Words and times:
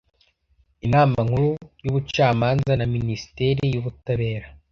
Inama 0.85 1.17
Nkuru 1.25 1.49
y’Ubucamanza 1.83 2.71
na 2.79 2.85
Minisiteri 2.95 3.61
y’Ubutabera 3.73 4.47